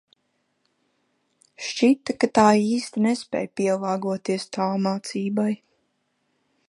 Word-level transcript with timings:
Šķita, 1.65 2.15
ka 2.23 2.29
tā 2.39 2.45
īsti 2.61 3.03
nespēj 3.09 3.51
pielāgoties 3.61 4.49
tālmācībai... 4.59 5.51